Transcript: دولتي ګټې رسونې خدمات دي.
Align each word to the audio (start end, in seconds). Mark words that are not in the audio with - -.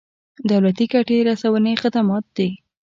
دولتي 0.49 0.85
ګټې 0.93 1.17
رسونې 1.29 1.73
خدمات 1.81 2.25
دي. 2.37 2.49